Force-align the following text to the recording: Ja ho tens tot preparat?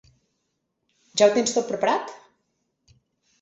Ja 1.21 1.27
ho 1.27 1.33
tens 1.35 1.53
tot 1.59 1.69
preparat? 1.73 2.15